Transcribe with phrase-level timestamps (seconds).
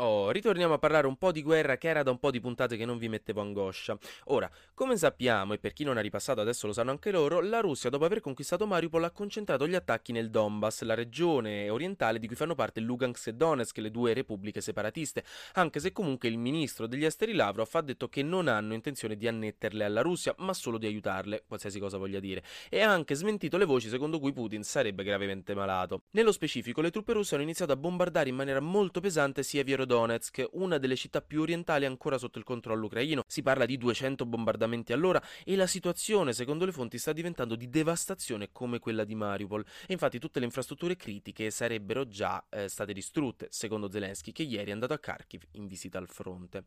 [0.00, 2.76] Oh, ritorniamo a parlare un po' di guerra che era da un po' di puntate
[2.76, 3.98] che non vi mettevo angoscia.
[4.26, 7.58] Ora, come sappiamo, e per chi non ha ripassato adesso lo sanno anche loro, la
[7.58, 12.28] Russia dopo aver conquistato Mariupol ha concentrato gli attacchi nel Donbass, la regione orientale di
[12.28, 15.24] cui fanno parte Lugansk e Donetsk, le due repubbliche separatiste,
[15.54, 19.26] anche se comunque il ministro degli esteri Lavrov ha detto che non hanno intenzione di
[19.26, 23.56] annetterle alla Russia, ma solo di aiutarle, qualsiasi cosa voglia dire, e ha anche smentito
[23.56, 26.02] le voci secondo cui Putin sarebbe gravemente malato.
[26.12, 29.86] Nello specifico, le truppe russe hanno iniziato a bombardare in maniera molto pesante sia Vierodonetsk
[29.88, 33.24] Donetsk, una delle città più orientali ancora sotto il controllo ucraino.
[33.26, 37.68] Si parla di 200 bombardamenti all'ora e la situazione, secondo le fonti, sta diventando di
[37.70, 39.64] devastazione come quella di Mariupol.
[39.86, 44.70] E infatti tutte le infrastrutture critiche sarebbero già eh, state distrutte, secondo Zelensky, che ieri
[44.70, 46.64] è andato a Kharkiv in visita al fronte.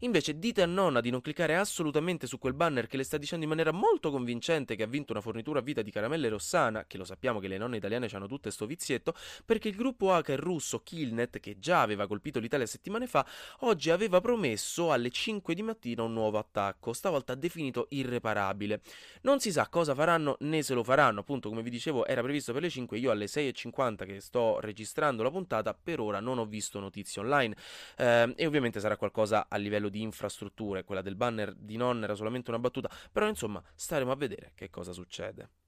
[0.00, 3.44] Invece dite a nonna di non cliccare assolutamente su quel banner che le sta dicendo
[3.44, 6.98] in maniera molto convincente che ha vinto una fornitura a vita di caramelle Rossana, che
[6.98, 9.14] lo sappiamo che le nonne italiane hanno tutte sto vizietto,
[9.44, 13.26] perché il gruppo hacker russo Killnet, che già aveva colpito l'Italia settimane fa,
[13.60, 18.80] oggi aveva promesso alle 5 di mattina un nuovo attacco, stavolta definito irreparabile.
[19.22, 22.52] Non si sa cosa faranno né se lo faranno, appunto come vi dicevo era previsto
[22.52, 26.46] per le 5, io alle 6.50 che sto registrando la puntata per ora non ho
[26.46, 27.56] visto notizie online
[27.96, 32.14] eh, e ovviamente sarà qualcosa a livello di infrastrutture, quella del banner di non era
[32.14, 35.63] solamente una battuta, però insomma staremo a vedere che cosa succede.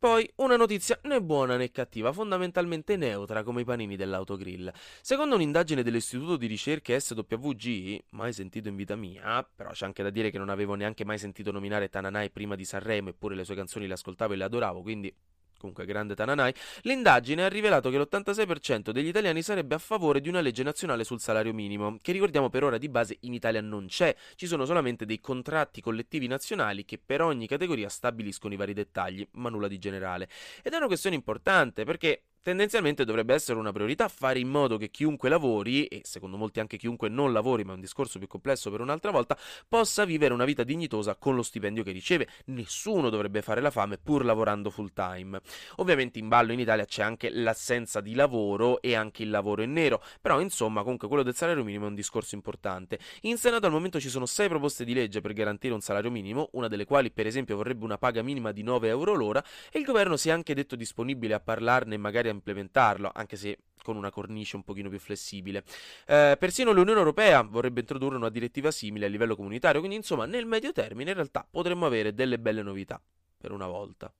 [0.00, 4.72] Poi una notizia né buona né cattiva, fondamentalmente neutra come i panini dell'autogrill.
[5.02, 10.08] Secondo un'indagine dell'Istituto di ricerche SWG, mai sentito in vita mia, però c'è anche da
[10.08, 13.54] dire che non avevo neanche mai sentito nominare Tananai prima di Sanremo, eppure le sue
[13.54, 15.14] canzoni le ascoltavo e le adoravo, quindi
[15.60, 20.40] comunque grande Tananai, l'indagine ha rivelato che l'86% degli italiani sarebbe a favore di una
[20.40, 24.16] legge nazionale sul salario minimo, che ricordiamo per ora di base in Italia non c'è,
[24.36, 29.26] ci sono solamente dei contratti collettivi nazionali che per ogni categoria stabiliscono i vari dettagli,
[29.32, 30.28] ma nulla di generale.
[30.62, 34.88] Ed è una questione importante perché Tendenzialmente dovrebbe essere una priorità fare in modo che
[34.88, 38.70] chiunque lavori, e secondo molti anche chiunque non lavori, ma è un discorso più complesso
[38.70, 39.36] per un'altra volta,
[39.68, 42.28] possa vivere una vita dignitosa con lo stipendio che riceve.
[42.46, 45.38] Nessuno dovrebbe fare la fame pur lavorando full time.
[45.76, 49.72] Ovviamente in ballo in Italia c'è anche l'assenza di lavoro e anche il lavoro in
[49.72, 52.98] nero, però insomma comunque quello del salario minimo è un discorso importante.
[53.22, 56.48] In Senato al momento ci sono sei proposte di legge per garantire un salario minimo,
[56.52, 59.84] una delle quali per esempio vorrebbe una paga minima di 9 euro l'ora, e il
[59.84, 64.10] governo si è anche detto disponibile a parlarne magari a implementarlo, anche se con una
[64.10, 65.64] cornice un pochino più flessibile.
[66.06, 70.46] Eh, persino l'Unione Europea vorrebbe introdurre una direttiva simile a livello comunitario, quindi insomma nel
[70.46, 73.00] medio termine in realtà potremmo avere delle belle novità,
[73.36, 74.12] per una volta.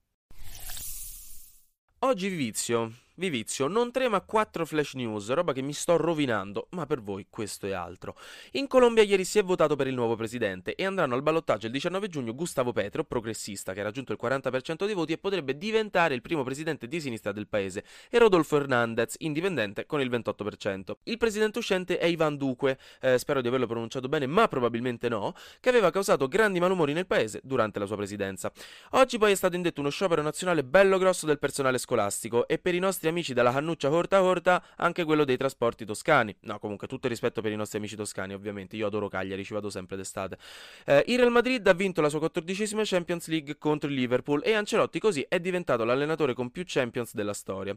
[1.99, 2.93] Oggi Vivizio.
[3.15, 7.27] Vivizio, non 3 ma 4 flash news, roba che mi sto rovinando, ma per voi
[7.29, 8.15] questo è altro.
[8.51, 11.73] In Colombia ieri si è votato per il nuovo presidente e andranno al ballottaggio il
[11.73, 16.15] 19 giugno Gustavo Petro, progressista che ha raggiunto il 40% dei voti e potrebbe diventare
[16.15, 20.93] il primo presidente di sinistra del paese, e Rodolfo Hernandez, indipendente, con il 28%.
[21.03, 25.33] Il presidente uscente è Ivan Duque, eh, spero di averlo pronunciato bene, ma probabilmente no,
[25.59, 28.49] che aveva causato grandi malumori nel paese durante la sua presidenza.
[28.91, 32.73] Oggi poi è stato indetto uno sciopero nazionale bello grosso del personale scolastico e per
[32.73, 36.35] i nostri amici dalla Cannuccia Corta Corta anche quello dei trasporti toscani.
[36.41, 38.75] No, comunque tutto il rispetto per i nostri amici toscani, ovviamente.
[38.75, 40.37] Io adoro Cagliari, ci vado sempre d'estate.
[40.85, 44.53] Eh, il Real Madrid ha vinto la sua quattordicesima Champions League contro il Liverpool e
[44.53, 47.75] Ancelotti così è diventato l'allenatore con più Champions della storia.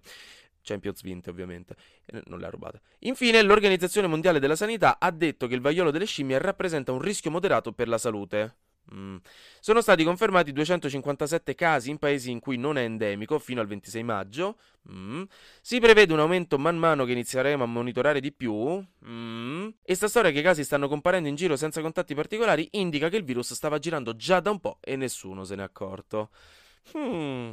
[0.62, 1.76] Champions vinte ovviamente,
[2.24, 2.80] non le ha rubate.
[3.00, 7.30] Infine, l'Organizzazione Mondiale della Sanità ha detto che il vaiolo delle scimmie rappresenta un rischio
[7.30, 8.56] moderato per la salute.
[8.92, 9.16] Mm.
[9.60, 14.02] Sono stati confermati 257 casi in paesi in cui non è endemico fino al 26
[14.02, 14.58] maggio.
[14.90, 15.22] Mm.
[15.60, 18.84] Si prevede un aumento man mano che inizieremo a monitorare di più.
[19.06, 19.68] Mm.
[19.82, 23.16] E sta storia che i casi stanno comparendo in giro senza contatti particolari indica che
[23.16, 26.30] il virus stava girando già da un po' e nessuno se n'è accorto.
[26.92, 27.52] Hmm.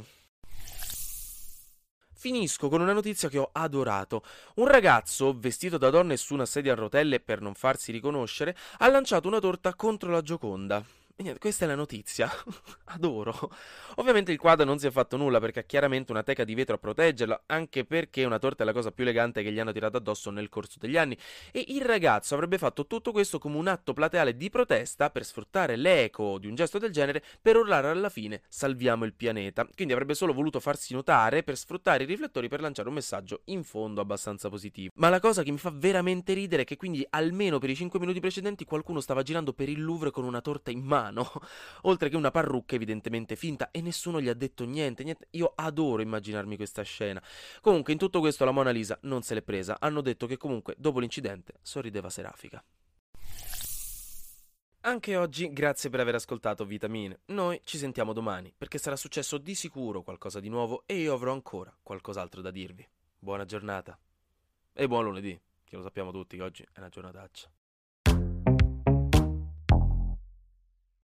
[2.22, 4.22] Finisco con una notizia che ho adorato.
[4.56, 8.56] Un ragazzo, vestito da donna e su una sedia a rotelle per non farsi riconoscere,
[8.78, 10.84] ha lanciato una torta contro la Gioconda.
[11.16, 12.28] Niente, questa è la notizia.
[12.86, 13.50] Adoro.
[13.96, 16.76] Ovviamente il quadro non si è fatto nulla perché ha chiaramente una teca di vetro
[16.76, 19.98] a proteggerlo, anche perché una torta è la cosa più elegante che gli hanno tirato
[19.98, 21.16] addosso nel corso degli anni.
[21.52, 25.76] E il ragazzo avrebbe fatto tutto questo come un atto plateale di protesta per sfruttare
[25.76, 29.66] l'eco di un gesto del genere per urlare alla fine salviamo il pianeta.
[29.74, 33.62] Quindi avrebbe solo voluto farsi notare per sfruttare i riflettori per lanciare un messaggio in
[33.64, 34.92] fondo abbastanza positivo.
[34.96, 38.00] Ma la cosa che mi fa veramente ridere è che quindi almeno per i 5
[38.00, 41.30] minuti precedenti qualcuno stava girando per il Louvre con una torta in mano mano,
[41.82, 45.28] oltre che una parrucca evidentemente finta e nessuno gli ha detto niente, niente.
[45.30, 47.22] Io adoro immaginarmi questa scena.
[47.60, 50.74] Comunque in tutto questo la Mona Lisa non se l'è presa, hanno detto che comunque
[50.78, 52.62] dopo l'incidente sorrideva Serafica.
[54.84, 57.20] Anche oggi grazie per aver ascoltato Vitamine.
[57.26, 61.32] Noi ci sentiamo domani perché sarà successo di sicuro qualcosa di nuovo e io avrò
[61.32, 62.86] ancora qualcos'altro da dirvi.
[63.16, 63.96] Buona giornata.
[64.72, 67.48] E buon lunedì, che lo sappiamo tutti che oggi è una giornataccia.